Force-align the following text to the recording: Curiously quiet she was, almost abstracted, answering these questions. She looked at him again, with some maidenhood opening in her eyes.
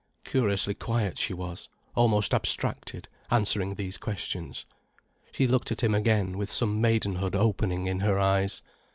Curiously 0.23 0.73
quiet 0.73 1.19
she 1.19 1.31
was, 1.31 1.69
almost 1.93 2.33
abstracted, 2.33 3.07
answering 3.29 3.75
these 3.75 3.99
questions. 3.99 4.65
She 5.31 5.45
looked 5.45 5.71
at 5.71 5.81
him 5.83 5.93
again, 5.93 6.39
with 6.39 6.49
some 6.49 6.81
maidenhood 6.81 7.35
opening 7.35 7.85
in 7.85 7.99
her 7.99 8.17
eyes. 8.17 8.63